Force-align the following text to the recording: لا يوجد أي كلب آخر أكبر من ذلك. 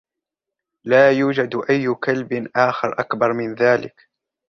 لا 0.85 1.11
يوجد 1.11 1.61
أي 1.69 1.93
كلب 1.93 2.47
آخر 2.55 2.99
أكبر 2.99 3.33
من 3.33 3.55
ذلك. 3.55 4.09